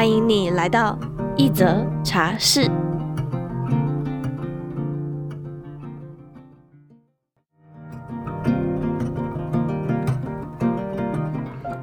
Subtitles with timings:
[0.00, 0.98] 欢迎你来到
[1.36, 2.70] 一则茶室。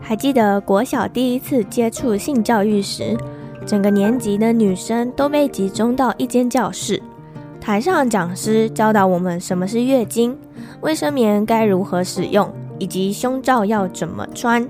[0.02, 3.16] 还记得国小第一次接触性教育时，
[3.68, 7.00] 整个年级的女生都被集中到一间教室，
[7.62, 10.36] 台上讲师教导我们什么是月经。
[10.82, 14.68] 卫生棉该如何使用，以及胸罩要怎么穿，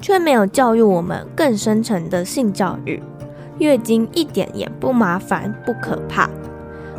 [0.00, 3.02] 却没有教育我们更深层的性教育。
[3.58, 6.28] 月经一点也不麻烦，不可怕。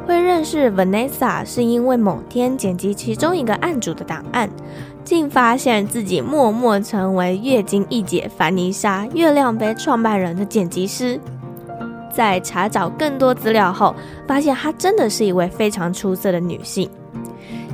[0.06, 4.50] 会认识 Vanessa 是因为某天剪辑其中一个案主的档案，
[5.04, 11.20] 竟发现自己默默成为月经一姐凡妮莎月亮杯创办人的剪辑师。
[12.12, 13.96] 在查找更多资料后，
[14.28, 16.90] 发现她真的是一位非常出色的女性。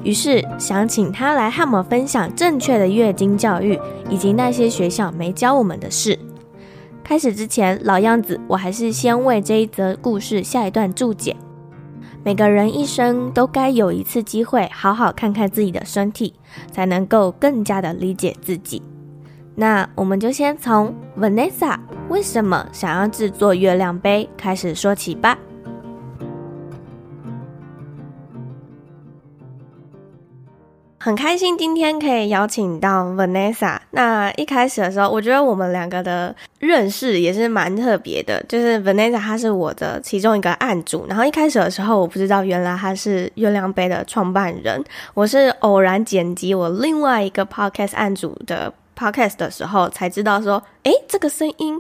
[0.06, 6.17] 于是想请他来和我们分享正确的月经教育，以及那些学校没教我们的事。
[7.03, 11.36] 开始之前，老样子，我还是先为这一则故事下一段注解。
[12.23, 16.36] 每个人一生都该有一次机会，好好看看自己的身体，
[16.72, 18.83] 才能够更加的理解自己。
[19.56, 21.78] 那我们就先从 Vanessa
[22.09, 25.38] 为什么想要制作月亮杯开始说起吧。
[31.06, 33.78] 很开心今天可以邀请到 Vanessa。
[33.92, 38.44] 那一开始的时候，我觉得我们两个的认识也是蛮特别的。
[38.50, 44.83] 就是 Vanessa 她是我的其中一个案主，然后一开始的时候我不知道原来她是月亮杯的创办人。
[45.14, 51.80] 我是偶然剪辑我另外一个 podcast 案主的 podcast 的时候才知道说，诶，这个声音，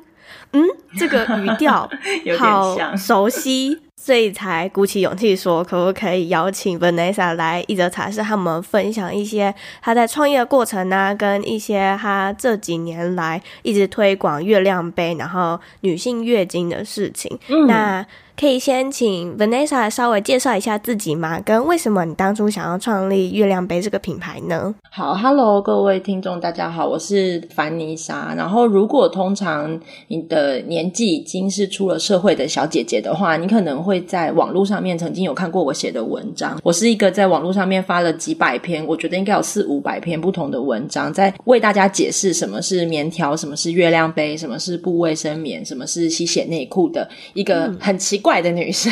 [0.51, 0.63] 嗯，
[0.99, 1.89] 这个语调
[2.37, 3.84] 好熟悉。
[3.95, 17.39] 所以才鼓起勇气说，可不可以邀请 Vanessa 来一则茶室，和我们分享一些她在创业的过程呢、啊，跟一些她这几年来一直推广月亮杯，然后女性月经的事情。
[17.47, 18.05] 嗯、那。
[18.37, 21.39] 可以先请 Vanessa 稍微介绍一下自己吗？
[21.39, 24.75] 跟为什么你当初想要创立月亮杯这个品牌呢？
[24.91, 28.33] 好，Hello，各位听众，大家好，我是凡妮莎。
[28.35, 29.79] 然后，如果通常
[30.09, 36.59] 你的年纪已经是出了社会的小姐姐的话，你可能会在网络上面曾经有看过我写的文章。
[36.61, 48.91] 我是一个在网络上面发了几百篇，我觉得应该有四五百篇不同的文章，在为大家解释什么是棉条，什么是月亮杯，什么是布卫生棉，什么是吸血内裤的一个很奇怪的女生，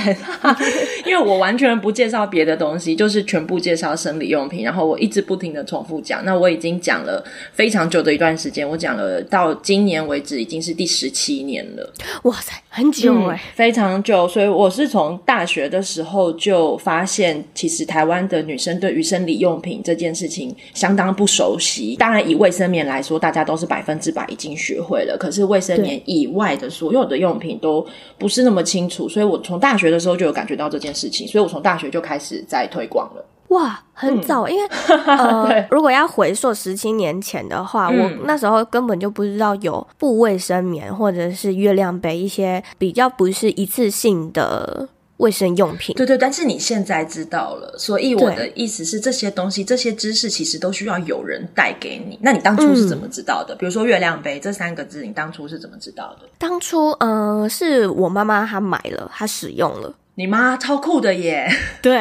[1.07, 6.23] 因为我完全不介绍别的东西，就是全部介绍生理用品，然后我一直不停的重复讲。
[6.23, 11.93] 那我已经讲了非常久的一段时间，我讲了到今年为止已经是第十七年了。
[12.25, 14.27] 哇塞，很久哎、欸嗯，非常久。
[14.27, 21.95] 所以我是从大学的时候就发现，其实台湾的女生对于生理用品这件事情相当不熟悉。
[21.95, 25.17] 当然，以卫生棉来说，大家都是百分之百已经学会了。
[25.19, 27.83] 可是卫生棉以外的所有的用品都
[28.19, 33.25] 不是那么清楚，所以我从大学的时候就有感觉到这件事情，所以我从大学就开始在推广了。
[33.49, 34.69] 哇，很早，嗯、因为
[35.05, 45.95] 呃，如果要回溯十七年前的话，嗯，我那时候根本就不知道有布卫生棉或者是月亮杯一些比较不是一次性的卫生用品。
[45.95, 52.17] 对对，但是你现在知道了，所以我的意思是，这些东西、这些知识其实都需要有人带给你。
[52.21, 53.53] 那你当初是怎么知道的？
[53.53, 56.27] 嗯、比如说月亮杯这三个字，你当初是怎么知道的？
[56.37, 59.93] 当初，嗯、呃，是我妈妈她买了，她使用了。
[60.15, 61.49] 你妈超酷的耶！
[61.81, 61.91] 对，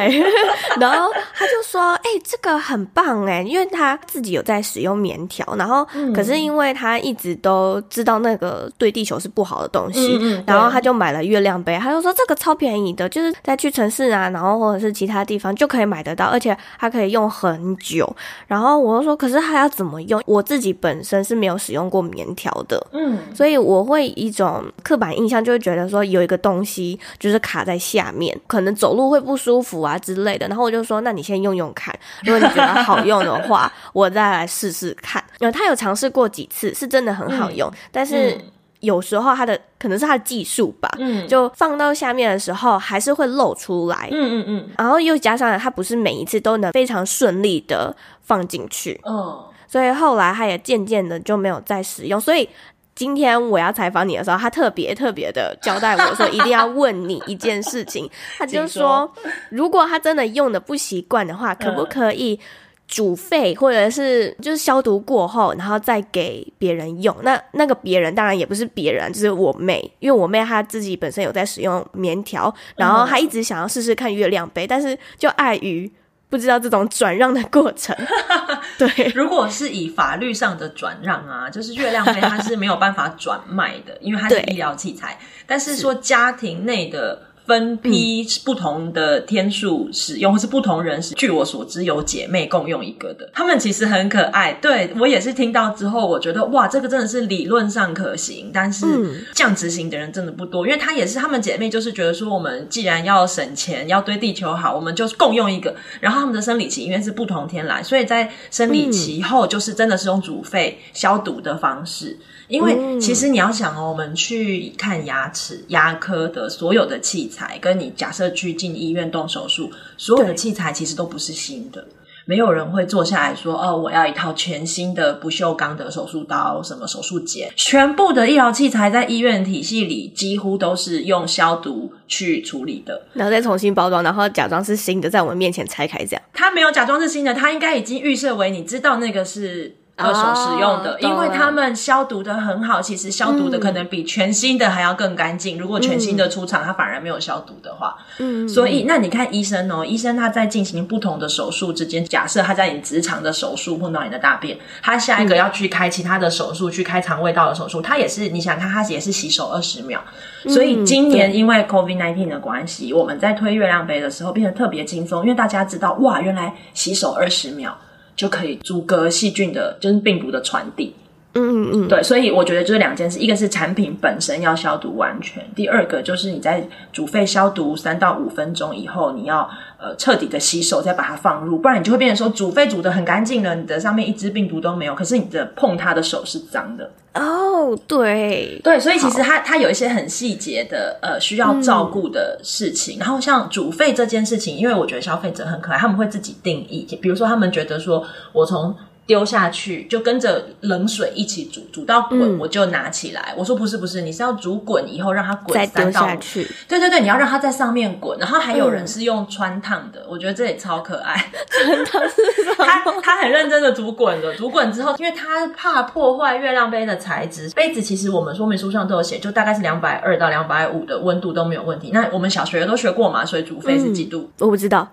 [0.79, 11.75] 然后他就说：“哎、欸，这个很棒哎，因为他自己有在使用棉条，然后、嗯、可是因为他一直都知道那个对地球是不好的东西，嗯嗯、然后他就买了月亮杯。
[11.79, 18.15] 他就说这个超便宜的，就是在去城市啊，然后或者是其他地方就可以买得到，而且它可以用很久。
[18.45, 20.21] 然后我就说，可是它要怎么用？
[20.27, 35.23] 我自己本身是没有使用过棉条的，嗯，所以我会一种刻板印象，就会觉得说有一个东西就是卡在下。”下面可能走路会不舒服啊之类的，然后我就说，那你先用用看， 如果你觉得好用的话，我再来试试看。
[35.39, 38.37] 然后他有尝试过几次，是真的很好用，嗯、但是
[38.81, 52.49] 有时候他的可能是他的技术吧，嗯，就放到下面的时候还是会露出来，嗯嗯嗯，然后又加上他不是每一次都能非常顺利的放进去，嗯，所以后来他也渐渐的就没有再使用，所以。
[52.95, 58.09] 今天我要采访你的时候，他特别特别的交代我说，一定要问你一件事情。
[58.37, 59.11] 他就说，
[59.49, 62.39] 如果他真的用的不习惯的话，可不可以
[62.87, 67.15] 煮沸，或者是就是消毒过后，然后再给别人用？
[67.23, 75.91] 那那个别人当然也不是别人，就是我妹，因为我妹她自己本身有在使用棉条，然后她一直想要试试看月亮杯，但是就碍于。
[76.33, 77.95] 不知道这种转让的过程，
[78.79, 79.11] 对。
[79.13, 85.19] 如果是以法律上的转让啊，就是月亮杯它是没有办法转卖的，因为它是医疗器材。
[85.45, 87.21] 但是说家庭内的。
[87.45, 91.13] 分批不同的天数使用，或是不同人使。
[91.15, 94.53] 据我所知，有姐妹共用一个的，他们其实很可爱。
[94.53, 98.85] 对，我也是听到之后，我觉得哇，这个真的是理论上可行，但是
[99.33, 100.65] 这样执行的人真的不多。
[100.65, 105.75] 因为他也是他们姐妹，就是觉得说，我们既然要省钱，要对地球好，我们就共用一个。
[105.99, 112.17] 然后他们的生理期因为是不同天来，所以在生理期后，就是真的是用煮沸消毒的方式。
[112.49, 121.85] 因为其实你要想哦，我们去看牙齿、牙科的所有的器材，跟你假设去进医院动手术，所有的器材其实都不是新的，
[122.25, 136.21] 没有人会坐下来说：“哦，我要一套全新的不锈钢的手术刀，什么手术剪。”全部的医疗器材在医院体系里几乎都是用消毒去处理的，然后再重新包装，然后假装是新的，在我们面前拆开这样。
[136.33, 139.75] 他没有假装是新的，他应该已经预设为你知道那个是。
[139.95, 145.59] 二手使用的，因为他们消毒的很好，其实消毒的可能比全新的还要更干净。
[145.59, 160.03] 如果全新的出厂，它反而没有消毒的话，嗯，所以那你看医生哦，医生他在进行不同的手术之间，假设他在你直肠的手术碰到你的大便，他下一个要去开其他的手术，去开肠胃道的手术，他也是你想看，他也是洗手二十秒。
[160.47, 167.77] 所以今年因为 COVID nineteen 的关系，我们在推月亮杯的时候变得特别轻松，因为大家知道哇，原来洗手二十秒。
[168.15, 170.93] 就可以阻隔细菌的，就是病毒的传递。
[171.35, 179.49] 嗯嗯嗯，对，所以我觉得就是两件事，一个是产品本身要消毒完全，第二个就是你在煮沸消毒三到五分钟以后，你要
[179.79, 186.91] 呃彻底的洗手，再把它放入，不然你就会变成说煮沸煮的很干净了，你的上面一只病毒都没有，可是你的碰它的手是脏的。
[187.15, 198.75] 哦，对对，所以其实它它有一些很细节的呃需要照顾的事情，嗯、然后像煮沸这件事情，因为我觉得消费者很可爱，他们会自己定义，比如说他们觉得说我从。
[199.05, 203.33] 丢下去就跟着冷水一起煮，煮到滚我就拿起来。
[203.33, 206.07] 嗯、我说不是不是，你是要煮滚以后让它滚三到五。
[206.07, 206.49] 下去。
[206.67, 208.17] 对对对，你要让它在上面滚。
[208.17, 211.13] 然后还有人是用穿烫的，嗯、我觉得这也超可爱。
[211.51, 212.65] 汆烫是什么？
[212.65, 217.49] 他他很认真的煮滚了，煮滚之后，因为他怕破坏月亮杯的材质。
[217.49, 221.91] 杯子其实我们说明书上都有写，就大概是两百二到两百五的温度都没有问题。
[221.93, 224.21] 那我们小学都学过嘛，所以煮沸是几度？
[224.21, 224.87] 嗯、 我不知道。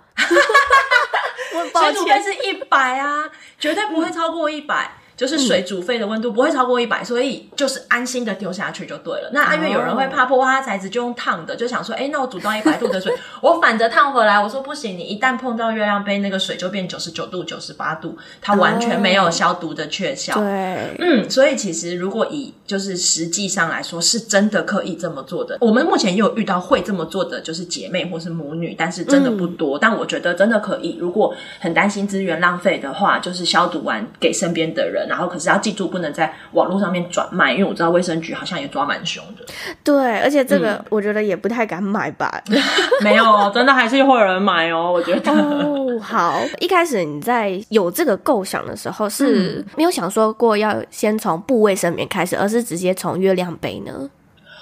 [1.50, 4.92] 水煮沸是一百啊，绝对不会超过一百。
[5.20, 9.28] 就是水煮沸的温度不会超过一百，所以就是安心的丢下去就对了。
[9.34, 13.12] 那因为有人会怕破坏它材质，就用烫的，就想说，哎，那我煮到一百度的水，
[13.42, 14.42] 我反着烫回来。
[14.42, 20.32] 我说不行，你一旦碰到月亮杯，那个水就变九十九度、九十八度，它完全没有消毒的确效。
[20.36, 25.58] 对，嗯，所以其实如果以就是实际上来说，是真的可以这么做的。
[25.60, 29.76] 我们目前也有遇到会这么做的，就是姐妹或是母女，但是真的不多。
[29.76, 30.96] 嗯、但我觉得真的可以。
[30.98, 35.09] 如果很担心资源浪费的话，就是消毒完给身边的人。
[35.10, 39.44] 然后，可是要记住，不能在网络上面转卖，因为我知道卫生局好像也抓蛮凶的。
[39.82, 42.40] 对，而且这个我觉得也不太敢买吧。
[42.48, 42.56] 嗯、
[43.02, 44.92] 没有，真的还是会有人买哦。
[44.92, 45.32] 我觉得。
[45.32, 46.40] 哦，好。
[46.60, 54.08] 一开始你在有这个构想的时候，是没有想说过要先从布卫生棉开始，而是直接从月亮杯呢？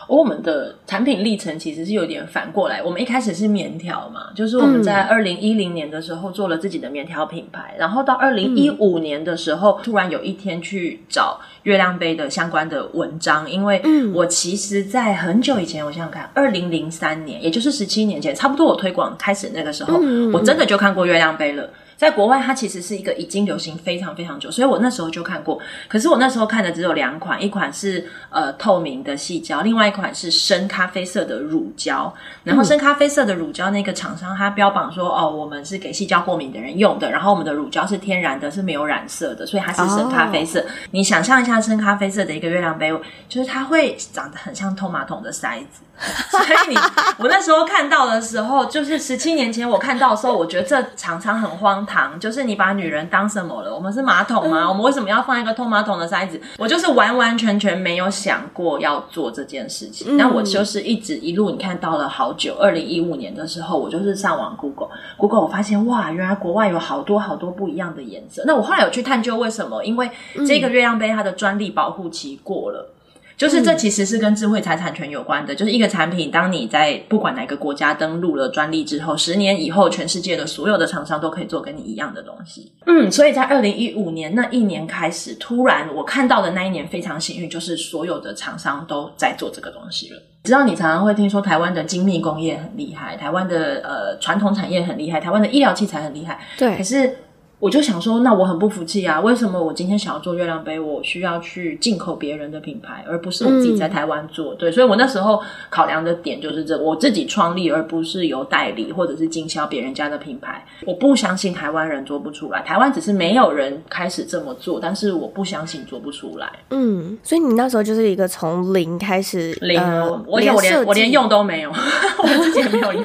[0.09, 13.83] 我们的产品历程其实是有点反过来，我们一开始是棉条嘛，就是我们在二零一零年的时候做了自己的棉条品牌，然后到二零一五年的时候，突然有一天去找月亮杯的相关的文章，因为
[14.15, 20.01] 我其实，在很久以前，我想想看，二零零三年，也就是十七年前，差不多我推广开始那个时候，
[20.33, 21.69] 我真的就看过月亮杯了。
[21.99, 25.59] 在国外，它其实是一个已经流行非常非常久，所以我那时候就看过。
[25.89, 32.15] 可是我那时候看的只有两款，一款是呃透明的细胶，另外一款是深咖啡色的乳胶。
[32.45, 37.11] 然后深咖啡色的乳胶那个厂商，它标榜说哦，我们是给细胶过敏的人用的。
[37.11, 40.61] 然后我们的乳胶是天然的，是没有染色的，所以它是深咖啡色。
[40.61, 40.69] Oh.
[40.93, 42.93] 你想象一下深咖啡色的一个月亮杯，
[43.29, 45.83] 就是它会长得很像托马桶的塞子。
[46.31, 46.77] 所以你
[47.19, 52.19] 我那时候看到的时候，就是十七年前我看到的时候，我觉得这常常很荒唐。
[52.21, 53.75] 就是你把女人当什么了？
[53.75, 54.69] 我们是马桶吗？
[54.69, 56.41] 我们为什么要放一个通马桶的塞子？
[56.57, 60.17] 我就是完完全全没有想过要做这件事情。
[60.17, 62.57] 那我就是一直一路，你看到了好久。
[62.61, 68.45] 二零一五年的时候，我就是上网 Google，Google 我发现哇，原来国外有好多好多不一样的颜色。
[68.47, 69.85] 那我后来有去探究为什么？
[69.85, 70.11] 因为
[70.47, 72.95] 这个月亮杯它的专利保护期过了。
[73.39, 75.55] 就是这其实是跟智慧财产权有关的。
[75.55, 82.73] 就是一个产品，当你在不管哪个国家登录了专利之后，十年以后，全世界的所有的厂商都可以做跟你一样的东西。
[82.87, 90.21] 嗯，所以在二零一五年那一年开始，突然我看到的那一年非常幸运，就是所有的厂商都在做这个东西了。
[90.43, 96.41] 知道你常常会听说台湾的精密工业很厉害，台湾的呃传统产业很厉害，台湾的医疗器材很厉害。
[96.59, 97.17] 对，可是。
[97.61, 99.21] 我就想说，那我很不服气啊！
[99.21, 104.55] 为什么我今天想要做月亮杯，我需要去进口别人的品牌，而不是我自己在台湾做？
[104.55, 110.65] 嗯、对，所以我那时候考量的点就是这：我自己创立，而不是由代理或者是经销别人家的品牌。
[110.87, 116.49] 我不相信台湾人做不出来，台湾只是没有人开始这么做，但是我不相信做不出来。
[116.71, 121.71] 嗯，所以你那时候就是一个从零开始，零，而、呃、且我连我连用都没有，
[122.23, 123.05] 我自己也没有用。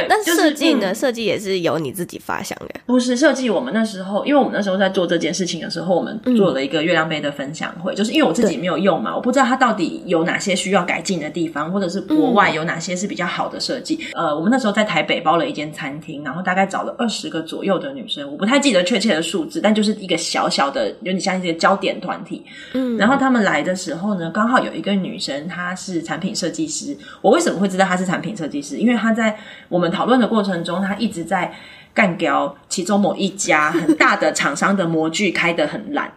[0.00, 0.94] 对，但是设计呢？
[0.94, 2.80] 设计、嗯、也是由你自己发想的。
[2.86, 13.98] 不是设计，我们那时候，因为我们那时候在做这件事情的时候，我们做了一个月亮杯的分享会，嗯、就是因为我自己没有用嘛，我不知道它到底有哪些需要改进的地方，或者是国外有哪些是比较好的设计。
[14.14, 22.44] 嗯、呃，我们那时候在台北包了一间餐厅，然后大概找了二十个左右的女生，我不太记得确切的数字，但就是一个小小的有点像一个焦点团体。
[22.74, 26.96] 嗯，然后他们来的时候呢，刚好有一个女生，她是产品设计师。
[27.20, 28.78] 我为什么会知道她是产品设计师？
[28.78, 29.36] 因为她在
[29.68, 30.60] 我们讨论的过程。
[30.62, 31.52] 中，他一直在
[31.92, 36.12] 干掉其中某一家很大的厂商的模具开得很烂，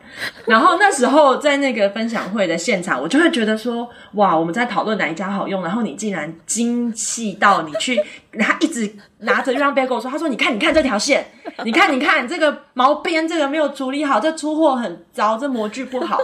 [0.45, 7.99] 然后那时候在那个分享会的现场，我就会觉得说，哇，我们在讨论哪一家好用，然后你竟然精细到你去，
[8.37, 11.25] 他一直拿着月亮杯跟我说，他说，你看，你看这条线，
[11.63, 16.19] 你看，你看这个毛边，这个没有处理好，这出货很糟，这模具不好。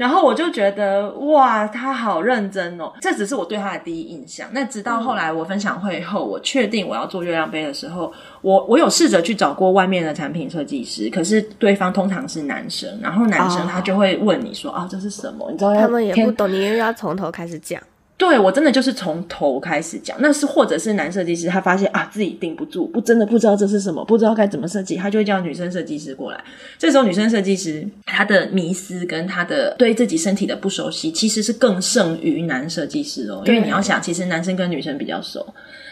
[0.00, 2.90] 然后我就觉得哇，他好认真哦！
[3.02, 4.48] 这只是我对他的第一印象。
[4.50, 17.78] 那直到后来我分享会后，我确定我要做月亮杯的时候，我我有试着去找过外面的产品设计师，可是对方通常是男生，然后男生他就会问你说：“啊、这是什么？”你知道他们也不懂，你又要从头开始讲。
[18.20, 26.44] 对，我真的就是从头开始讲，那是或者是男设计师，他发现啊自己顶不住，不真的不知道这是什么，不知道该怎么设计，他就会叫女生设计师过来。
[26.78, 35.46] 这时候女生设计师她的迷思跟她的对自己身体的不熟悉，其实是更胜于男设计师哦，因为你要想，其实男生跟女生比较熟。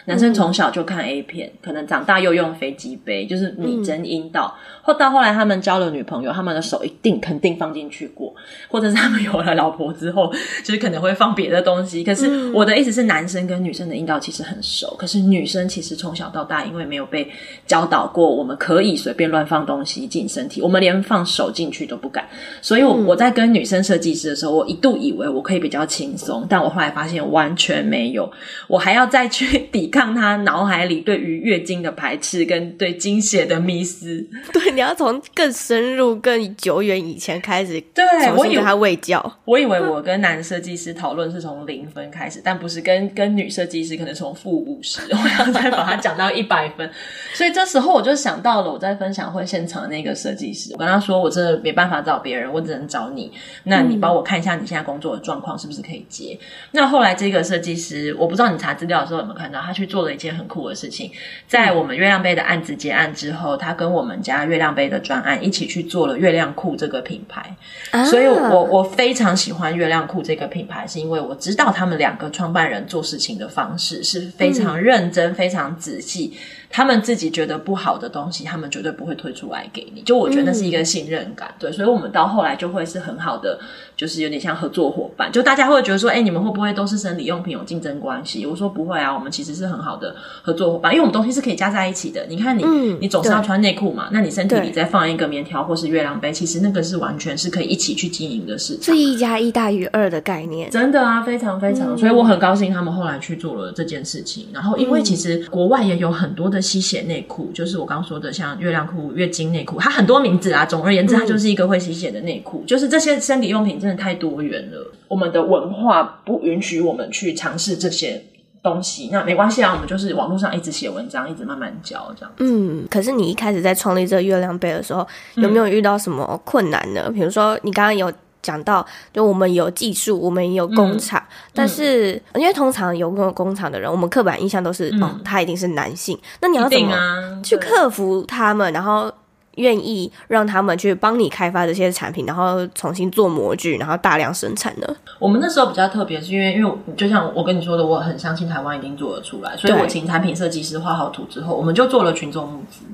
[0.09, 4.57] 男生从小就看 A 片，可能长大又用飞机杯，就是拟真阴道。
[4.81, 8.33] 或、嗯、到后来他们交了女朋友，他们的手一定肯定放进去过，
[8.67, 10.33] 或者是他们有了老婆之后，
[10.65, 12.03] 就是可能会放别的东西。
[12.03, 17.29] 可是我的意思是，男生跟女生的阴道其实很熟，可是女生其实从小到大因为没有被
[17.67, 22.27] 教导过，我们可以随便乱放东西进身体，我们连放手进去都不敢。
[22.63, 28.27] 所以我，我我在跟女生设计师的时候，我一度以为我可以比较轻松，但我后来发现完全没有，
[28.67, 29.98] 我还要再去 抵抗。
[29.99, 38.05] 让他脑海里对于月经的排斥跟对经血的迷思， 对，你要从更深入、更久远以前开始，对，
[38.37, 39.19] 我以为他未教。
[39.43, 46.89] 我以为我跟男设计师讨论是从零分开始，但不是跟跟女设计师可能从负五十， 我要再把它讲到一百分。
[47.33, 53.29] 所以这时候我就想到了我在分享会现场的那个设计师，我跟他说：“我真的没办法找别人，我只能找你。
[53.65, 61.09] 那你帮我看一下你现在工作的状况是不是可以接？”嗯、那后来这个设计师，我不知道你查资料的时候有没有看到，他去做了一件很酷的事情，
[61.47, 67.55] 在我们月亮杯的案子结案之后，他跟我们家月亮杯的专案一起去做了月亮裤这个品牌。
[67.91, 76.33] 啊、所以我，我我非常喜欢月亮裤这个品牌，是因为我知道他们两个创办人做事情的方式是非常认真、嗯、非常仔细。
[76.71, 80.01] 他们自己觉得不好的东西，他们绝对不会推出来给你。
[80.01, 83.59] 就我觉得那是一个信任感，嗯、对，所以我们到后来就会是很好的，
[83.97, 85.31] 就是有点像合作伙伴。
[85.31, 88.45] 就大家会觉得说，哎，你们会不会都是生理用品有竞争关系？
[88.45, 92.25] 我说不会啊，我们其实是很好的合作伙伴，因为我们东西是可以加在一起的。
[92.27, 100.69] 你看你，你、嗯、你总是要穿内裤嘛，那你身体里再放一个棉条或是月亮杯，其实那个是完全是可以一起去经营的事情，是一加一大于二的概念。
[100.69, 104.47] 真的啊，非常非常，嗯、所以我很高兴他们后来去做了这件事情。
[104.53, 107.51] 然后，因为其实国外也有很多的吸血内裤。
[107.53, 110.65] 就是我刚刚说的，像月亮裤、月经内裤，它很多名字啊。
[110.65, 112.63] 总而言之，它就是一个会吸血的内裤。
[112.63, 118.23] 嗯、就是这些生理用品真的太多元了，我们的文化不允许我们去尝试这些
[118.61, 119.09] 东西。
[119.11, 122.31] 那没关系啊，我们就是网络上一直写文章，一直慢慢教这样。
[122.39, 127.03] 嗯，可是你一开始在创立这个月亮杯的时候，有没有遇到什么困难呢？
[127.07, 128.11] 嗯、比如说，你刚刚有。
[128.41, 136.17] 讲到，就我们有技术，我们也有工厂，嗯、但是、嗯、因为通常有工厂的人，我们刻板印象都是，嗯、哦，他一定是男性。
[136.41, 139.11] 那你要怎么去克服他们，然后
[139.55, 144.87] 愿意让他们去帮你开发这些产品，然后重新做模具，然后大量生产呢？
[145.19, 152.85] 我们那时候比较特别，是因为因为就像我跟你说的，我很相信台湾一定做得出来，所以我请产品设计师画好图之后，我们就做了群众募资。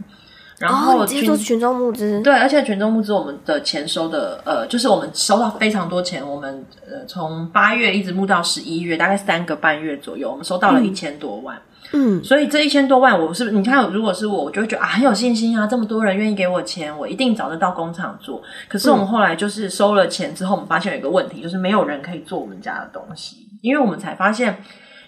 [0.57, 11.57] 然后哦，接触群众募资，对，而且群众募资我们的钱收的，呃，就是我们收到非常多钱，我们呃从八月一直募到十一月，大概三个半月左右，我们收到了一千多万。
[11.91, 18.41] 嗯，所以这一千多万，我是不是你看，如果是我，我就会觉得啊很有信心啊，这么多人愿意给我钱，我一定找得到工厂做。
[18.69, 24.57] 可是我们后来就是收了钱之后，我们发现有一个问题，就是没有人可以做我们家的东西，因为我们才发现。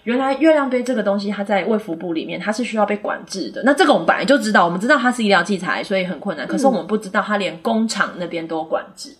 [0.08, 3.62] 原来月亮杯这个东西，它在卫福部里面，它是需要被管制的。
[3.62, 6.46] 那这个我们本来就知道，我们知道它是医疗器材，所以很困难。
[6.46, 9.14] 可是我们不知道，它连工厂那边都管制，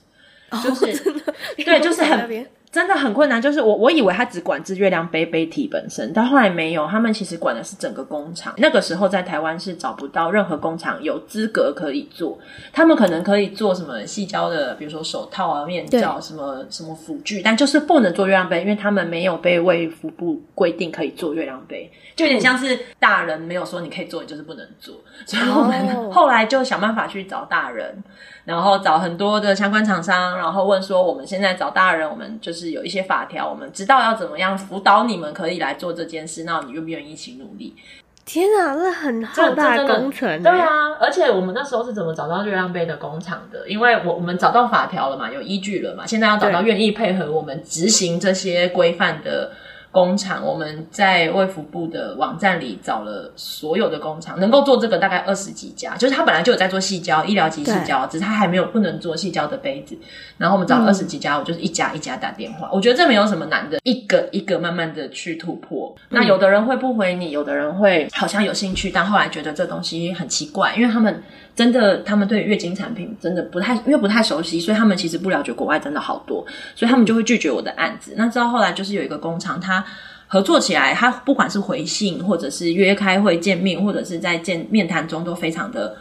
[0.48, 2.46] 嗯、就是、哦、对，就是很。
[2.70, 8.52] 真的很困难，就是我我以为他只管制月亮杯杯体本身，但后来没有，他们其实管的是整个工厂。
[8.58, 12.38] 那个时候在台湾是找不到任何工厂有资格可以做，
[12.72, 24.94] 他们可能可以做什么细胶的，比如说手套啊、面罩什么什么辅具，但就是不能做月亮杯，因为他们没有被卫福部规定可以做月亮杯，就有点像是大人没有说你可以做，你就是不能做，
[25.24, 28.02] 所以我们后来就想办法去找大人。
[28.48, 36.44] 然后找很多的相关厂商，然后问说：我们现在找大人，我们就是有一些法条，我们知道要怎么样辅导你们，可以来做这件事。
[36.44, 37.76] 那你愿不愿意一起努力？
[38.24, 40.42] 天啊，那很浩大的工程。
[40.42, 43.68] 对啊，而且我们那时候是怎么找到月亮杯的工厂的？
[43.68, 49.52] 因为我我们找到法条了嘛，有依据了嘛，现在要找到愿意配合我们执行这些规范的。
[49.90, 59.96] 工厂，我们在卫福部的网站里找了所有的工厂，能够做这个大概二十几家，就是他本来就有在做细胶、医疗级细胶，只是他还没有不能做细胶的杯子。
[60.36, 62.68] 然后我们找了二十几家，嗯、我就是一家一家打电话。
[62.72, 65.94] 我觉得这没有什么难的，一个一个慢慢的去突破。
[66.10, 71.22] 嗯、那有的人会不回你，有的人会好像有兴趣，但后来觉得这东西很奇怪，因为他们。
[71.58, 76.46] 真的，他们对月经产品真的不太，因为不太熟悉，所以他们其实不了解国外真的好多，
[76.76, 78.14] 所以他们就会拒绝我的案子。
[78.16, 79.84] 那直到后来，就是有一个工厂，他
[80.28, 85.96] 合作起来，他不管是回信，或者是约开会见面，或者是在见面谈中，都非常的。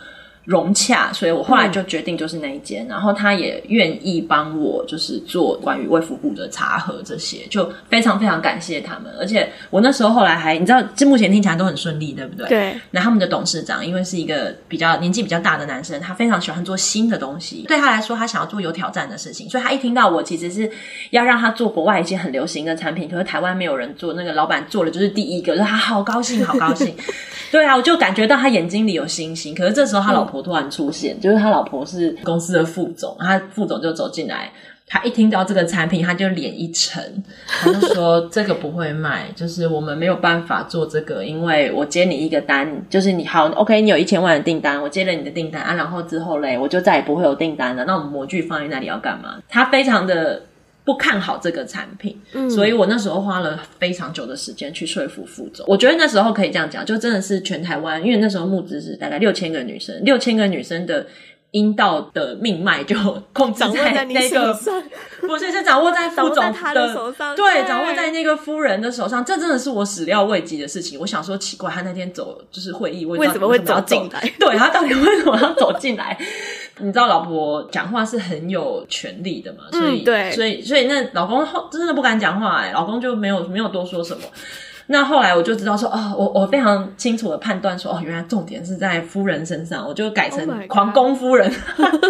[0.47, 9.13] 融洽，所以我后来就决定就是那一间，嗯、然后他也愿意帮我，就是做关于卫福部的查核这些，就非常非常感谢他们。
[9.19, 12.47] 而且我那时候后来还，你知道，这目前听起来都很顺利，对不对？
[12.47, 12.77] 对。
[12.91, 20.71] 那他们的董事长因为是一个比较年纪比较大的男生，他非常喜欢做新的东西，对他来说，他想要做有挑战的事情，所以他一听到我其实是
[21.09, 26.95] 要让他做国外一些很流行的产品，可是台湾没有人做，那个老板做了就是第一个，就他好高兴，好高兴。
[27.49, 29.55] 对啊，我就感觉到他眼睛里有星星。
[29.55, 34.51] 可是这时候他老婆突然出现，就是他老婆是公司的副总，他副总就走进来，
[34.85, 47.85] 他一听到这个产品，他就脸一沉，他就说：“这个不会卖，就是我们没有办法做这个，因为我接你一个单，就是你好，OK，你有一千万的订单，我接了你的订单啊，然后之后嘞，我就再也不会有订单了。
[47.85, 50.41] 那我们模具放在那里要干嘛？”他非常的。
[50.87, 55.65] 不看好这个产品，嗯，所以我那时候花了非常久的时间去说服副总。
[55.67, 61.05] 我觉得那时候可以这样讲，就真的是全台湾，因为那时候募资是大概六千个女生，六千个女生的
[61.51, 62.95] 阴道的命脉就
[63.33, 64.53] 控制在那个，
[65.21, 69.23] 不是是掌握在副总的，他的手上，对，掌握在那个夫人的手上。
[69.23, 70.99] 这真的是我始料未及的事情。
[70.99, 74.21] 我想说奇怪，他那天走就是会议，为什么会走进来？
[74.37, 76.17] 对，他到底为什么要走进来？
[76.79, 79.63] 你知道老婆讲话是很有权力的嘛？
[79.71, 84.23] 所以，嗯、对，所以，所以那老公后真的不敢讲话老公就没有没有多说什么。
[84.87, 91.51] 那后来我就知道说，哦，我我非常清楚的判断说，哦，原来重点是在夫人身上，我就改成狂攻夫人。
[91.79, 91.89] Oh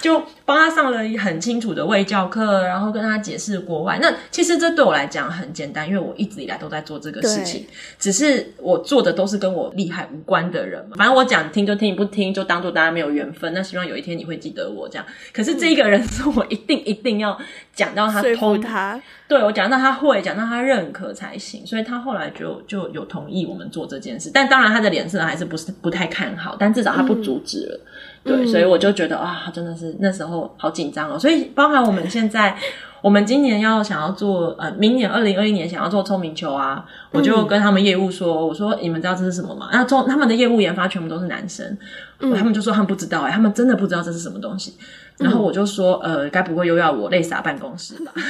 [0.00, 3.98] 就帮他上了很清楚的卫教课，然后跟他解释国外。
[4.02, 7.66] 那其实这对我来讲很简单，因为我一直以来都在做这个事情，
[7.98, 10.96] 只是我做的都是跟我厉害无关的人嘛。
[10.96, 13.54] 反正我讲听就听，不听就当做大家没有缘分。
[13.54, 15.06] 那希望有一天你会记得我这样。
[15.32, 17.38] 可是这一个人是我一定一定要
[17.74, 21.66] 讲到他通他，对，我讲到他会，讲到他认可才行。
[21.66, 24.30] 所以他后来就就有同意我们做这件事。
[24.34, 27.80] 但当然他的脸色还是不是不太看好，但至少他不阻止了。
[27.84, 27.90] 嗯
[28.24, 31.18] 对，所以我就觉得啊，真的是那时候好紧张哦。
[31.18, 32.56] 所以包含我们现在，
[33.02, 39.68] 我们今年要想要做，呃，明年二零二一年想要做聪明球啊，我就跟他们业务说，我说你们知道这是什么吗？
[39.72, 41.76] 那聪他们的业务研发全部都是男生，
[42.20, 44.74] 嗯，他们就说他们不知道哎，他们真的不知道这是什么东西。
[45.18, 48.10] 然后我就说，呃，该不会又要我累傻办公室吧？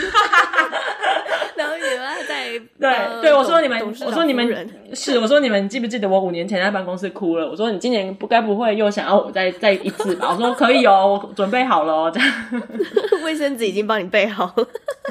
[2.81, 7.49] 对、呃、对，我说你们，我说你们 是，我说你们记不记得我五年前在办公室哭了？
[7.49, 10.31] 我说你今年不该不会又想要我再再一次吧？
[10.33, 12.33] 我说可以哦，我准备好了哦，这样。
[13.25, 14.67] 卫生纸已经帮你备好了。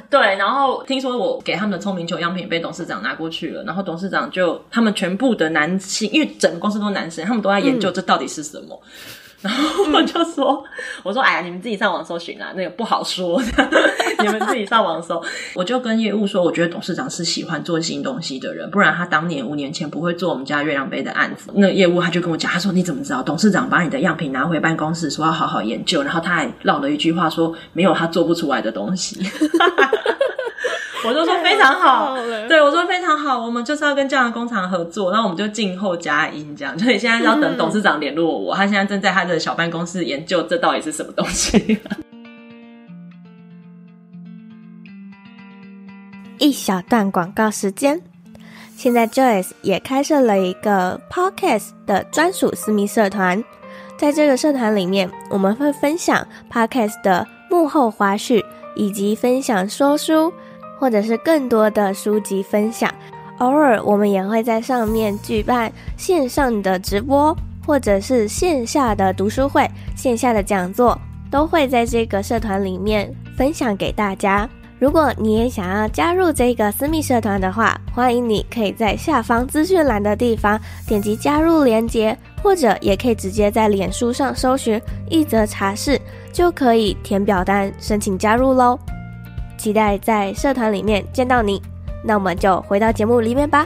[0.09, 8.79] 对，然后听说我给他们的聪明球样品被董事长拿过去了，然后董事长就他们全部的男性，因为整个公司都是男生，他们都在研究这到底是什么。
[8.83, 13.41] 嗯然后我就说：“嗯、我说，哎呀，你们自己上网搜寻啊，那个不好说，
[14.19, 15.21] 你们自己上网搜。”
[15.53, 29.19] 我就跟业务说：“我觉得董事长是喜欢做新东西的人，不然他当年五年前不会做我们家月亮杯的案子。”那业务他就跟我讲：“他说你怎么知道董事长把你的样品拿回办公室，说要好好研究，然后他还唠了一句话说没有他做不出来的东西。”
[31.05, 32.15] 我就说非常好，
[32.47, 36.77] 对，我说非常好，我们就是要跟这样的工厂合作，然后我们就静候佳音，这样。
[36.79, 41.77] 所以现在要等董事长联络我，嗯、他现在正在他的小办公室研究这到底是什么东西。
[46.39, 48.01] 一小段广告时间，
[48.75, 53.43] 现在 Joyce 也开设了一个 Podcast 的专属私密社团，
[53.97, 58.43] 在这个社团里面，我们会分享 Podcast 的幕后花絮，
[58.75, 60.33] 以及分享说书。
[60.83, 62.93] 或者是更多的书籍分享，
[63.37, 67.33] 偶尔我们也会在上面举办线上的直播，
[67.65, 69.65] 或者是线下的读书会、
[69.95, 70.99] 线下的讲座，
[71.31, 74.45] 都会在这个社团里面分享给大家。
[74.77, 85.97] 如果你也想要加入这个私密社团的话，欢迎你可以在下方资讯栏的地方点击加入链接，或者也可以直接在脸书上搜寻一则茶室，
[86.33, 88.77] 就可以填表单申请加入喽。
[89.63, 91.61] 期待在社团里面见到你，
[92.03, 93.65] 那我们就回到节目里面吧。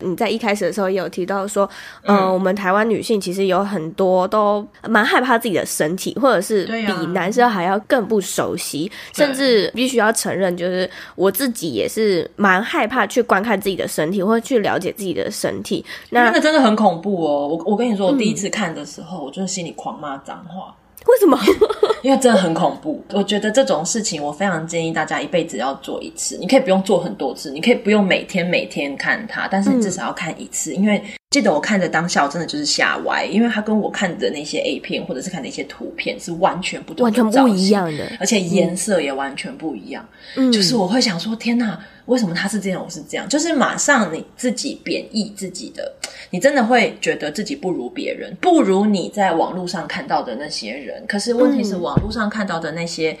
[0.00, 1.70] 你在一开始的时候也有提到说，
[2.02, 15.84] 嗯、呃，我们台湾女性其实有很多都蛮害怕自己的身体，或者是比男生还要更不熟悉，啊、甚至必须要承认，就是我自己也是蛮害怕去观看自己的身体，或者去了解自己的身体。
[16.10, 17.46] 那那个真的很恐怖哦！
[17.46, 20.74] 我我跟你说，我第一次看的时候，嗯、我就是心里狂骂脏话。
[21.06, 21.38] 为什么？
[22.02, 23.02] 因为真的很恐怖。
[23.12, 26.36] 我觉得这种事情，我非常建议大家一辈子要做一次。
[26.38, 31.02] 你可以不用做很多次，你可以不用每天每天看它，但是你至少要看一次，嗯、因为。
[31.32, 40.06] 记得我看的当下，我真的就是吓歪，因为他跟我看的那些 A 片或者是看的一些图片是完全不同的，完全不一样的，而且颜色也完全不一样。
[40.36, 43.26] 嗯，就是我会想说，天哪，为什么他是这样，我是这样？
[43.30, 45.90] 就是马上你自己贬义自己的，
[46.28, 51.02] 你真的会觉得自己不如别人，不如你在网络上看到的那些人。
[51.08, 53.18] 可是问题是，网络上看到的那些、嗯、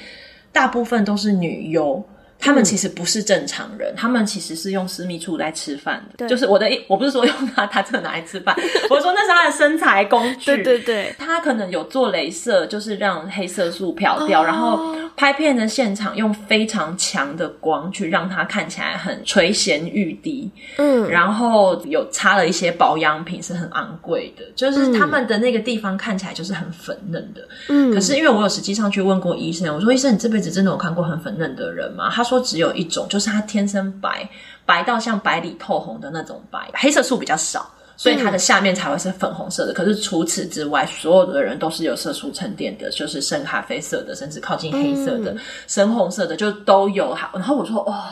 [0.52, 2.04] 大部分都是女优。
[2.42, 6.16] 他们其实不是正常人，嗯、他们其实是用私密处来吃饭的。
[6.18, 8.54] 对就是我的，我不是说用他，他这个拿来吃饭。
[8.90, 10.56] 我说那是他的身材工具。
[10.56, 20.50] 对对对，他可能有做镭射，就是让黑色素漂掉，哦、然后拍片的现场用非常强的光去让它看起来很垂涎欲滴。
[20.78, 24.42] 嗯，然后有擦了一些保养品，是很昂贵的。
[24.56, 27.40] 就是他们的那个地方看起来就是很粉嫩的。
[27.68, 32.10] 嗯，可是因为我有实际上去问过医生，我说医生，你这辈子真的有看过很粉嫩的人吗？
[32.12, 32.31] 他说。
[32.32, 34.26] 说只有一种，就是它天生白，
[34.64, 39.72] 白到像白里透红的那种白，黑色素比较少，所以它的下面才会是粉红色的。
[39.72, 47.14] 嗯、可是除此之外，所有的人都是有色素沉淀的，就是深咖啡色的，甚至靠近黑色的、嗯、深红色的，就都有。
[47.34, 48.02] 然后我说，哦，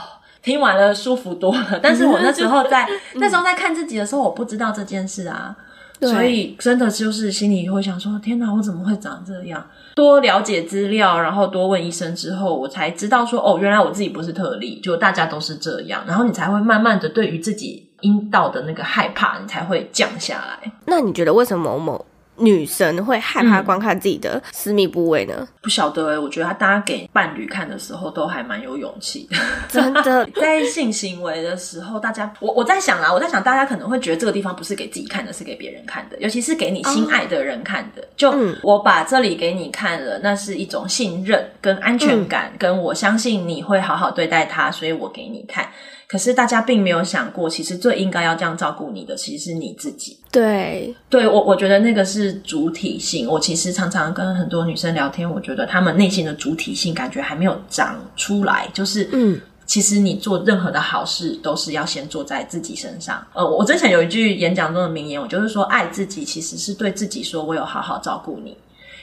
[0.43, 1.81] 听完了舒服多了。
[1.83, 5.65] 但是我那时候在、 嗯、那时候在看自己的时候，我不知道这件事啊，对
[6.01, 9.65] 所以真的就是心里会想说，天哪，我怎么会长这样？
[9.95, 16.03] 多了解资料，然后多问医生之后，我才知道说，哦，原来我自己不是特例，就大家都是这样。
[16.07, 20.73] 然后你才会慢慢的对于自己阴道的那个害怕，你才会降下来。
[20.87, 22.07] 那你觉得为什么某
[22.41, 25.35] 女生会害怕观看自己的私密部位呢？
[25.39, 29.37] 嗯、不晓得诶，我觉得他大家给伴侣看的时候都还蛮有勇气的。
[29.69, 38.03] 真的，在性行为的时候，大家我我在想啦，我在想大家可能会觉得这个地方不是给自己看的，是给别人看的，尤其是给你心爱的人看的。
[38.03, 45.67] 哦、就我把这里给你看了，那是一种信任跟安全感，嗯、跟我相信你会好好对待他，所以我给你看。
[46.07, 50.19] 可是大家并没有想过，其实最应该要这样照顾你的，其实是你自己。
[50.31, 53.27] 对，对我我觉得那个是主体性。
[53.27, 58.69] 我其实常常跟很多女生聊天，我觉得她们内心的主体性感觉还没有长出来。
[58.75, 63.25] 就是，嗯，其实你做任何的好事，都是要先做在自己身上。
[63.33, 68.57] 呃，我之前有一句演讲中的名言，我就是说，爱自己其实是对自己说，我有好好照顾你。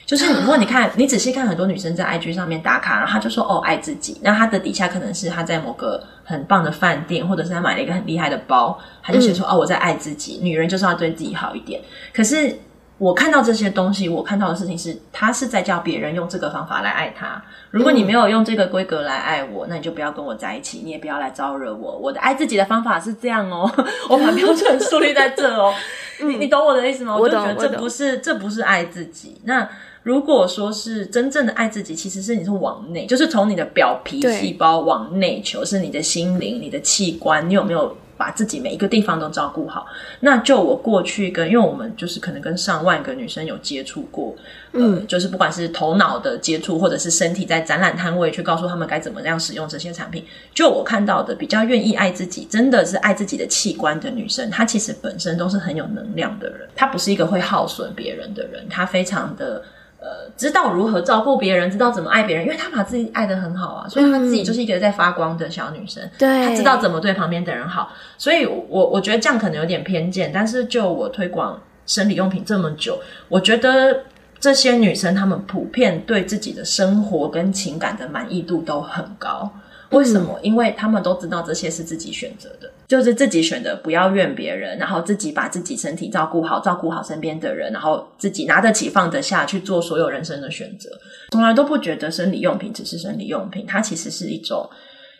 [0.04, 10.38] 就是，如果你看，你仔细看很多女生在 IG 上面打卡，然后她就说哦，爱自己，那她的底下可能是她在某个很棒的饭店，或者是她买了一个很厉害的包，她就写说、嗯、哦，我在爱自己。
[10.42, 11.80] 女人就是要对自己好一点。
[12.12, 12.54] 可是
[12.98, 17.42] 我看到这些东西，我看到的事情是，他是在叫别人用这个方法来爱他。
[17.70, 21.96] 如果你没有用这个规格来爱我，那你就不要跟我在一起，你也不要来招惹我。
[21.96, 23.70] 我的爱自己的方法是这样哦，
[24.10, 25.72] 我把标准树立在这哦。
[26.20, 27.16] 你你懂我的意思吗？
[27.16, 29.40] 我，就觉得这不是这不是爱自己。
[29.44, 29.68] 那。
[30.04, 39.86] 如果说是真正的爱自己，其实是你是往内，就是从你的表皮细胞往内求，是你的心灵、你的器官，你有没有把自己每一个地方都照顾好。
[40.20, 44.34] 那就我过去跟，因为我们就是可能跟上万个女生有接触过，
[44.72, 50.22] 嗯、呃，就是不管是头脑的接触，或者是身体在展览摊位去告诉他们该怎么样使用这些产品。
[50.52, 59.62] 就我看到的，比较愿意爱自己，真的是爱自己的器官的女生，她其实本身都是很有能量的人，她不是一个会耗损别人的人，她非常的。
[60.00, 66.02] 呃，知道如何照顾别人，知道怎么爱别人，因为她把自己爱得很好啊，所以她自己就是一个在发光的小女生。
[66.16, 74.04] 对、嗯，她知道怎么对旁边的人好，所以我我觉得这样可能有点偏见，但是就我推广生理用品这么久，我觉得
[74.38, 79.50] 这些女生她们普遍对自己的生活跟情感的满意度都很高。
[79.90, 80.38] 为什么？
[80.42, 90.90] 因为他们都知道这些是自己选择的，就是自己选择不要怨别人，然后自己把自己身体照顾好，照顾好身边的人，然后自己拿得起放得下去做所有人生的选择，
[91.30, 94.68] 从来都不觉得生理用品只是生理用品，它其实是一种。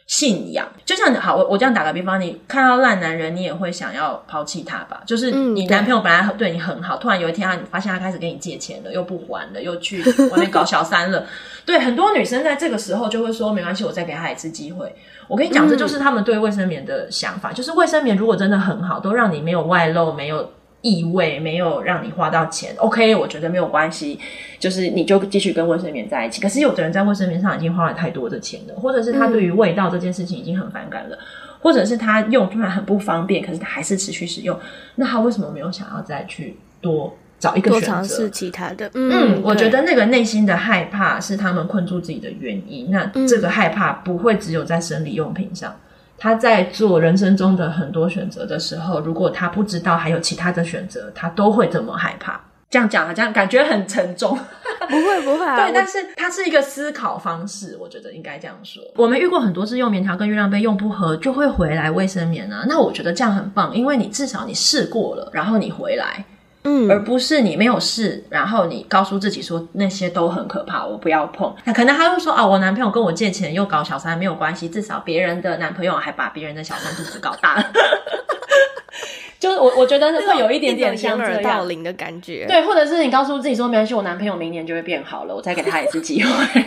[0.09, 5.03] 信仰就像好，我我这样打个比方，你看到烂男人，你也会想要抛弃他吧？
[5.05, 11.27] 就是你男朋友本来对你很好，嗯、突然有一天他你发现他开始跟你借钱了，又不还了，又去外面搞小三了。
[11.67, 14.91] 对，很多女生在这个时候就会说没关系，我再给他一次机会。
[15.29, 20.51] 我跟你讲，这就是他们对卫生棉的想法，嗯、就是卫生棉如果真的很好，都让你没有外露，没有。
[20.81, 24.19] 异味没有让你花到钱，OK，我觉得没有关系，
[24.61, 26.41] 就是你就继续跟卫生棉在一起。
[26.41, 31.27] 可是有的人在卫生棉上已经花了太多的钱了，或者是他对于味道这件事情已经很反感了，嗯、
[31.61, 34.57] 或者是他用出来很不方便，可是他还是持续使用，
[34.95, 38.89] 那他为什么没有想要再去多找一个选择，多尝试其他的？
[38.95, 42.91] 嗯，嗯我觉得那个内心的害怕是他们困住自己的原因。
[42.93, 45.75] 那这个害怕不会只有在生理用品上。
[46.19, 52.41] 他在做人生中的很多选择的时候，如果他不知道还有其他的选择，他都会这么害怕。
[52.71, 54.37] 这样讲啊，这样感觉很沉重。
[54.89, 58.83] 不会不会啊， 对，但是它是一个思考方式，我觉得应该这样说。
[58.97, 62.67] 我们遇过很多次用棉条跟月亮杯用不合，就会回来卫生棉啊。
[62.69, 66.25] 那我觉得这样很棒，因为你至少你试过了，然后你回来。
[66.69, 71.55] 嗯，而不是你没有事，然后你告诉自己说那些都很可怕，我不要碰。
[71.65, 77.65] 那可能他会说啊，我男朋友跟我借钱又搞小三没有关系，至少别人的男朋友还把别人的小三肚子搞大了。
[79.41, 86.31] 就是我我觉得会有一点点像掩耳盗铃的感觉，对，或者是你告诉自己说没关系，我男朋友明年就会变好了，我再给他一次机会。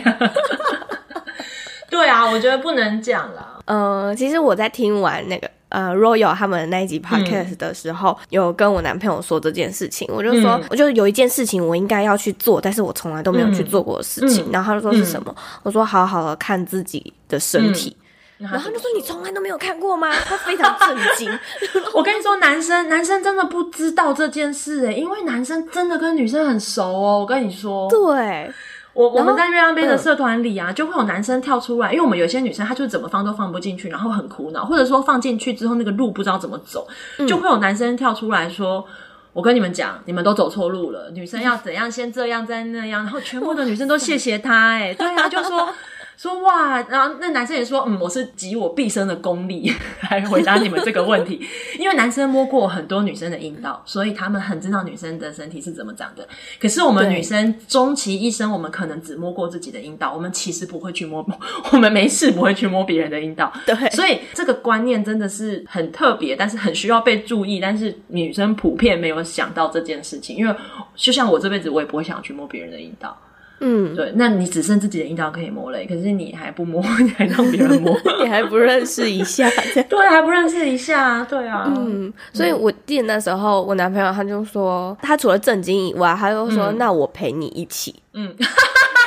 [1.90, 3.51] 对啊，我觉得不能这样啦。
[3.66, 5.50] 嗯、呃，其实我在听完那个。
[5.72, 14.44] 呃，Royal 他们那一集 podcast 的时候，嗯、有跟我男朋友说这件事情，我就说，嗯、我就有一件事情我应该要去做，但是我从来都没有去做过的事情。
[14.50, 15.34] 嗯、然后他就说是什么？
[15.34, 17.96] 嗯、我说好好的看自己的身体。
[18.38, 20.12] 嗯、然后他就说你从来都没有看过吗？
[20.28, 21.30] 他非常震惊。
[21.94, 27.20] 我跟你说，男生男生真的不知道这件事诶、欸，因为男生真的跟女生很熟哦。
[27.20, 28.52] 我跟你说，对。
[28.94, 36.86] 我我们在月亮杯的社团里啊，嗯、就会有男生跳出来，因为我们有些女生她就怎么放都放不进去，然后很苦恼，或者说放进去之后那个路不知道怎么走，
[37.18, 38.84] 嗯、就会有男生跳出来说
[39.32, 45.68] ：“我跟你们讲，你们都走错路了，女生要怎样先这样再那样。”然后全部的女生都谢谢他、欸，哎，对啊，就说。
[46.16, 49.72] 说哇，然后那男生也说，嗯，我是集我毕生的功力
[50.10, 51.44] 来回答你们这个问题，
[51.78, 56.26] 因为男生摸过很多女生的阴道，所以他们很知道女生的身体是怎么长的。
[56.60, 61.26] 可是我们女生终其一生，我们可能只摸过自己的阴道，我们其实不会去摸，
[61.72, 63.52] 我们没事不会去摸别人的阴道。
[63.66, 67.58] 对，所以这个观念真的是很特别，但是很需要被注意。
[67.58, 70.54] 但是女生普遍没有想到这件事情，因为
[70.94, 73.16] 就像我这辈子，我也不会想去摸别人的阴道。
[73.64, 79.48] 嗯，对，那你只剩自己的阴道可以摸了，可是你还不摸， 你还让别人摸， 你还不认识一下，
[79.88, 88.34] 对，还不认识一下，对啊，嗯，所以我记得那时候我男朋友他就说，他除了震惊以外，他又说，嗯、那我陪你一起，嗯，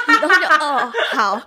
[0.07, 1.41] 然后就哦，好。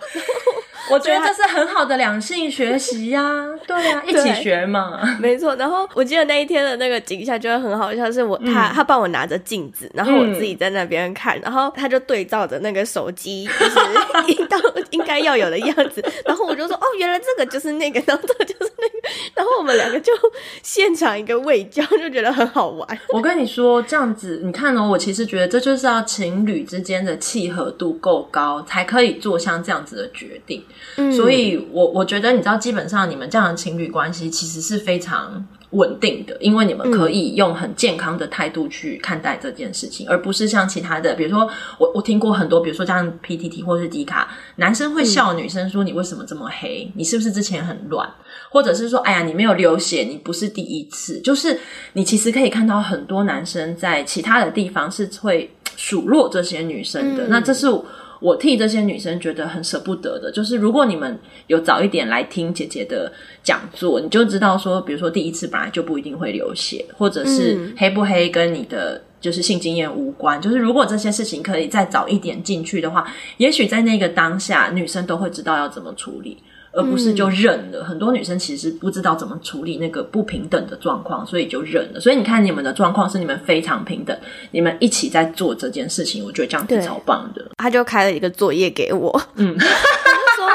[0.93, 3.85] 我觉得这是很好的两性学习呀、 啊，对。
[3.89, 5.55] 呀、啊，一起学嘛， 没错。
[5.57, 13.79] 然后我记得那一天的那个景象就会很好笑，是我他、嗯、他帮我拿着镜子，然后我自己在那边看，嗯、然后他就对照着那个手机，就是
[14.33, 20.13] 应当应该要有的样子，然后我就说哦，原来这个就是那个，然后这个就是那个，然后我们两个就
[20.63, 22.99] 现场一个卫教，就觉得很好玩。
[23.13, 30.65] 我跟你说这样子，你看哦，我其实觉得这就是要情侣之间的契合度够高，才可以做像这样子的决定。
[30.97, 46.91] 嗯、所以我，我我觉得，你知道，基本上你们这样的情侣关系其实是非常稳定的，因为你们可以用很健康的态度去看待这件事情，嗯、而不是像其他的，比如说，我我听过很多，比如说像 PTT 或是迪卡，男生会笑女生说：“你为什么这么黑？
[46.95, 48.09] 你是不是之前很乱？”
[48.51, 51.59] 或者是说：“哎呀，你没有流血，你不是第一次。”就是
[51.93, 55.51] 你其实可以看到很多男生在其他的地方是会。
[55.81, 57.29] 数落这些女生的。
[57.29, 57.69] 嗯、那这是
[58.21, 60.31] 我替这些女生觉得很舍不得的。
[60.31, 70.41] 就是如果你们有早一点来听姐姐的讲座，你就知道说，比如说第一次本来就不一定会流血，或者是黑不黑跟你的就是性经验无关。
[70.41, 76.37] 就是如果这些事情可以再早一点进去的话，也许在那个当下，女生都会知道要怎么处理。
[76.79, 81.99] 而不是就忍了，嗯、很多女生其实不知道怎么处理那个不平等的状况，所以就忍了。
[81.99, 84.17] 所以你看，你们的状况是你们非常平等，
[84.53, 87.45] 你们一起在做这件事情，我觉得这样子超棒的。
[87.57, 90.49] 他就开了一个作业给我，嗯， 他说，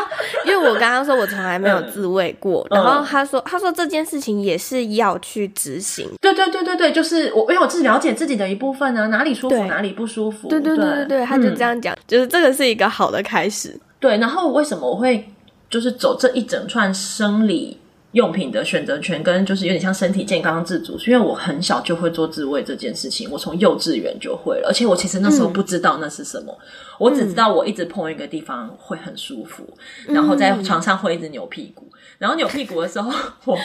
[0.45, 6.09] 因为我刚刚说我从来没有自慰过，嗯、然后他说，他说这件事情也是要去执行。
[6.21, 10.47] 对对对对对，就是我，因为我自己了解自己的一部分呢、啊，哪里舒服哪里不舒服。
[10.47, 13.77] 对对对对对，他就这样讲，嗯、就是这个是一个好的开始。
[13.99, 15.27] 对，然后为什么我会？
[15.73, 17.75] 就是走这一整串生理
[18.11, 26.67] 用品的选择权，跟就是有点像身体健康自主，是因为我很小就会做自慰这件事情，我从幼稚园就会了，而且我其实那时候不知道那是什么，嗯、
[26.99, 29.67] 我只知道我一直碰一个地方会很舒服，
[30.07, 33.11] 嗯、然后在床上会一直扭屁股，然后扭屁股的时候，
[33.45, 33.57] 我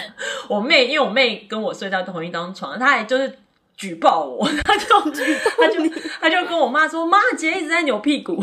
[0.49, 3.31] 我妹因为我妹跟我睡在同一张床，她还就是
[3.77, 8.42] 举报我，她就她就她就跟我妈说，妈姐一直在扭屁股，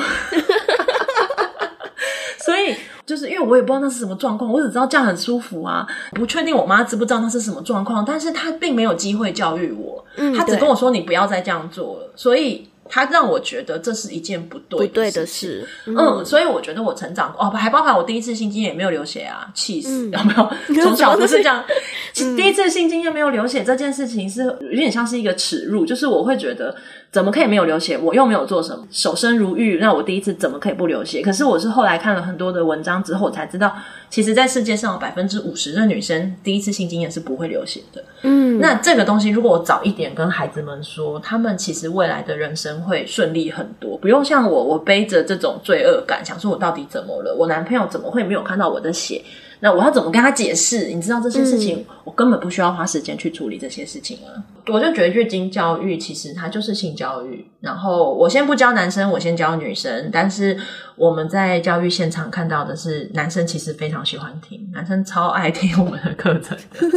[2.46, 2.76] 所以。
[3.06, 12.68] 就是因为我也不知道那是什么状况，我只知道这样很舒服啊，不确定我妈知不知道那是什么状况，但是她并没有机会教育我，嗯，她只跟我说你不要再这样做了，所以。
[12.88, 20.84] 他让我觉得这是一件不对的事，不对的事，嗯，嗯，所以我觉得我成长哦，还包含我第一次性经验也没有流血啊，气死，嗯、有没有？
[20.86, 21.66] 从小就是这样，
[22.22, 26.76] 嗯、第一次性经验没有流血这件事情是有点像是一个耻辱，就是我会觉得
[27.16, 27.98] 怎么可以没有流血？
[27.98, 31.22] 我又没有做什么，守身如玉，那我第一次怎么可以不流血？
[31.22, 33.74] 可是我是后来看了很多的文章之后，才知道，
[34.10, 38.04] 其实，在世界上有百分之五十的女生第一次性经验是不会流血的。
[38.24, 42.76] 嗯，那这个东西如果我早一点跟孩子们说，他们其实未来的人生。
[42.82, 47.34] 会顺利很多，不用像我，我背着这种罪恶感，想说我到底怎么了？
[47.34, 49.22] 我男朋友怎么会没有看到我的血？
[49.60, 50.88] 那我要怎么跟他解释？
[50.88, 54.44] 你知道这些事情，嗯、我根本不需要花时间去处理这些事情啊！
[54.68, 57.46] 我就觉得月经教育其实它就是性教育。
[57.62, 60.10] 然后我先不教男生，我先教女生。
[60.12, 60.58] 但是
[60.96, 66.90] 我们在教育现场看到的是，男生其实非常喜欢听，男生超爱听我们的课程的，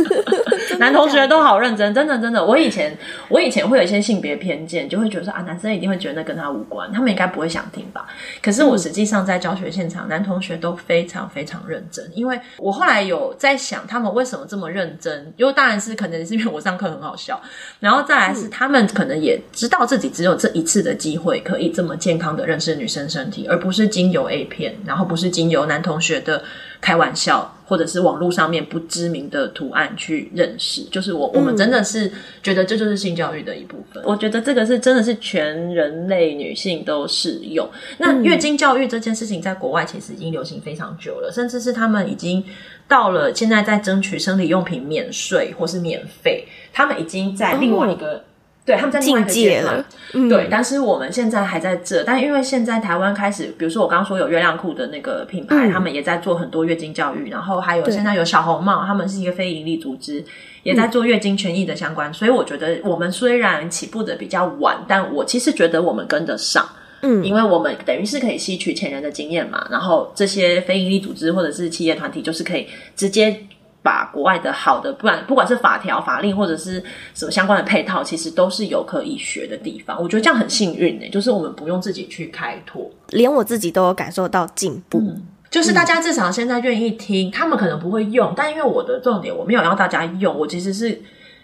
[0.80, 2.44] 男同学都好认真，真的真的。
[2.44, 2.96] 我以前
[3.28, 8.06] 我以前会有一些性别偏见，就会觉得说啊，男生一定会觉得那跟他无关，他们应该不会想听吧？
[8.42, 15.32] 可是我实际上在教学现场，男同学都非常非常认真，因为我后来有在想，他们为什么这么认真？
[15.36, 17.40] 因为当然是可能是因为我上课很好笑，
[17.80, 26.42] 然后再来是他们可能也知道自己只有这一次的机会可以这么健康的认识女生身体，而不是经由 A 片，然后不是经由男同学的
[26.80, 30.82] 开玩笑，或者是网络上面不知名的图案去认识。
[30.84, 32.10] 就是我我们真的是
[32.42, 34.02] 觉得这就是性教育的一部分。
[34.02, 37.68] 嗯、我觉得这个是真的是全人类女性都适用。
[37.98, 42.42] 那月经教育这件事情在国外其实已经流行非常久了，甚至是他们已经
[42.86, 48.24] 到了现在在争取生理用品免税或是免费，他们已经在另外一个。
[48.72, 60.22] 哦对，他们在另外一个阶段，嗯、对，但是我们现在还在这，但因为现在台湾开始，比如说我刚刚说有月亮裤的那个品牌，嗯、他们也在做很多月经教育，然后还有现在有小红帽，他们是一个非营利组织，
[60.62, 66.68] 也在做月经权益的相关，嗯、所以我觉得我们虽然起步的比较晚，但我其实觉得我们跟得上，
[67.02, 73.40] 嗯，因为我们等于是可以吸取前人的经验嘛，然后这些非营利组织或者是企业团体就是可以直接。
[73.82, 76.82] 把国外的好的，不管不管是法条、法令或者是
[77.14, 79.96] 什么相关的配套，其实都是有可以学的地方。
[80.02, 84.98] 我觉得这样很幸运呢，就是我们不用自己去开拓，连我自己都有感受到进步。
[84.98, 90.90] 嗯，就是大家至少现在愿意听，嗯，他们可能不会用，但因为我的重点我没有让大家用，我其实是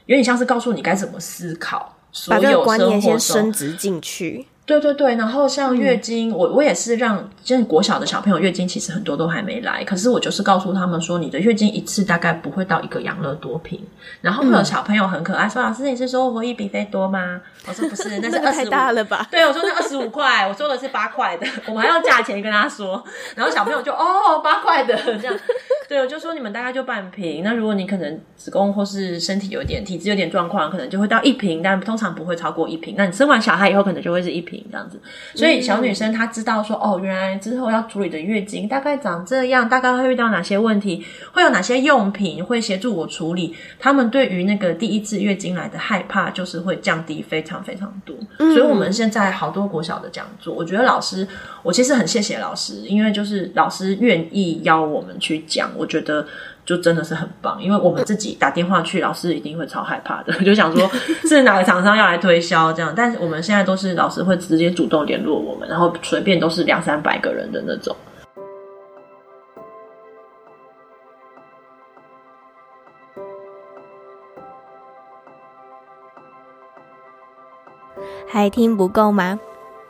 [0.07, 4.47] 有点像是告诉你该怎么思考，所有把这个观念先升值进去。
[4.67, 13.79] 对对对，然后像月经，嗯、我我也是让，就是国小的小朋友月经其实很多都还没来，可是我就是告诉他们说，你的月经一次大概不会到一个养乐多瓶。
[14.21, 17.41] 然后会有小朋友很可爱，说、嗯、老师你是说我一比菲多吗？
[17.67, 18.45] 我说不是，那是。
[18.55, 19.27] 太大了吧？
[19.31, 23.03] 对，我说那二十五块，我说的是八块的，我们还要价钱跟他说。
[23.35, 25.35] 然后小朋友就哦八块的这样，
[25.89, 27.43] 对，我就说你们大概就半瓶。
[27.43, 32.95] 那如果你可能子宫或是身体有点体质有点状况，可能就会到一瓶，但通常不会超过一瓶。
[32.97, 34.54] 那你生完小孩以后可能就会是一瓶。
[34.71, 35.01] 这样子，
[35.35, 43.55] 所以小女生她知道说，哦，原来之后要处理的月经大概长这样，大概会遇到哪些问题，会有哪些用品会协助我处理。
[43.79, 48.17] 他们对于那个第一次月经来的害怕，就是会降低非常非常多。
[48.41, 51.27] 嗯、所以我们现在好多国小的讲座，我觉得老师，
[51.63, 55.71] 我其实很谢谢老师，因为就是老师愿意邀我们去讲。
[55.77, 56.27] 我我觉得
[56.65, 60.89] 就真的是很棒，因为我们自己打电话去，老师一定会超害怕的， 就想说
[61.29, 67.95] 是哪个厂商要来推销这样，但是我们现在都是老师会直接主动联络我们，然后随便都是两三百个人的那种。
[78.27, 79.39] 还听不够吗？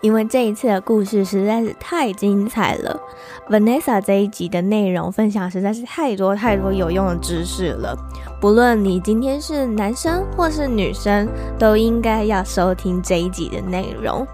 [0.04, 3.00] 因为这一次的故事实在是太精彩了
[3.48, 7.96] ，Vanessa 这一集的内容分享实在是太多太多有用的知识了。
[8.38, 11.26] 不论你今天是男生或是女生，
[11.58, 14.26] 都应该要收听这一集的内容，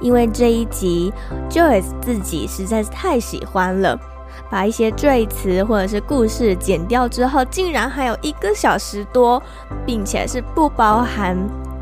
[0.00, 1.12] 因为这一集
[1.50, 4.00] Joyce 自己实在是太喜欢了，
[4.48, 9.42] 把一些赘词或者是故事剪掉之后，竟然还有一个小时多，
[9.84, 11.36] 并且是不包含。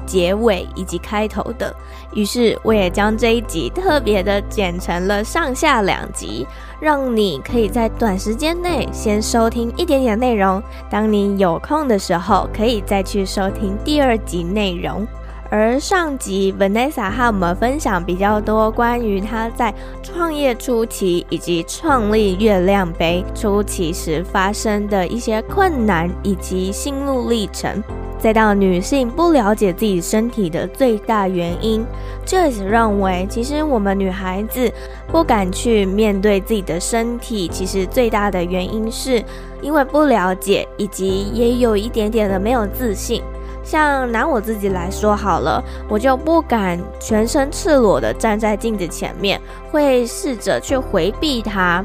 [0.07, 1.75] 结尾以及开头的，
[2.15, 6.47] 于是我也将这一集特别的剪成了上下两集，
[6.81, 15.07] 让你可以在短时间内先收听一点点内容，当你有空的时候可以再去收听第二集内容。
[15.51, 19.72] 而上集 Vanessa 和我们分享比较多关于她在
[20.03, 27.82] 创业初期以及创立月亮杯初期时发生的一些困难以及心路历程。
[28.18, 31.84] 再到女性不了解自己身体的最大原因
[32.26, 34.72] ，Joyce 认为，其实我们女孩子
[35.09, 39.22] 不敢去面对自己的身体，其实最大的原因是
[39.61, 43.22] 因为不了解，以及也有一点点的没有自信。
[43.67, 49.41] 像拿我自己来说好了，我就不敢全身赤裸的站在镜子前面，
[49.73, 51.85] 会试着去回避它。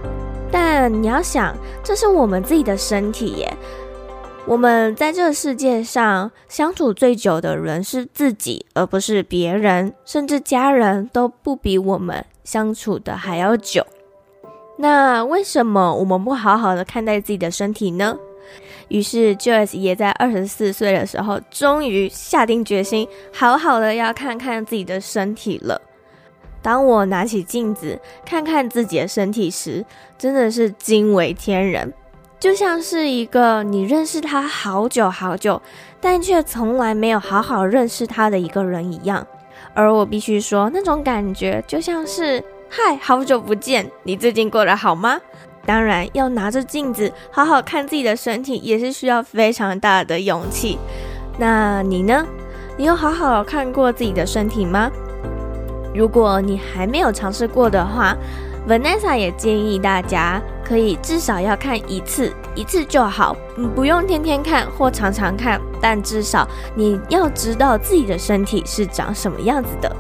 [0.52, 3.52] 但你要想，这是我们自己的身体耶。
[4.46, 13.86] 我们在这个世界上相处最久的人是自己，而不是别人，甚至家人都不比我们相处的还要久。
[14.78, 18.18] 那为什么我们不好好的看待自己的身体呢？
[18.92, 25.82] 于是 Joyce 也在二十四岁的时候，终于下定决心，好好的要看看自己的身体了。
[26.62, 29.86] 当我拿起镜子看看自己的身体时，
[30.18, 31.94] 真的是惊为天人。
[32.38, 35.62] 就像是一个你认识他好久好久，
[36.02, 39.26] 但却从来没有好好认识他的一个人一样。
[39.74, 45.18] 而我必须说，那种感觉就像是嗨，好久不见，你最近过得好吗？
[45.66, 50.78] 当然，要拿着镜子好好看自己的身体，也是需要非常大的勇气。
[51.38, 52.26] 那你呢？
[52.78, 54.90] 你有好好看过自己的身体吗？
[55.94, 58.16] 如果你还没有尝试过的话
[58.68, 60.42] ，Vanessa 也建议大家。
[60.64, 69.94] 可以至少要看一次，一次就好，嗯，不用天天看或常常看，但至少你要知道自己的身体是长什么样子的。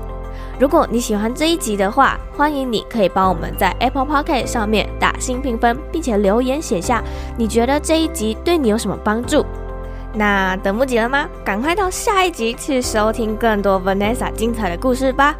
[0.61, 7.03] 如果你喜欢这一集的话，欢迎你可以帮我们在 Apple p o c k e t 上面打新评分，并且留言写下
[7.35, 9.43] 你觉得这一集对你有什么帮助。
[10.13, 11.27] 那等不及了吗？
[11.43, 15.35] 赶快到下一集去收听更多 Vanessa 精彩的故事吧。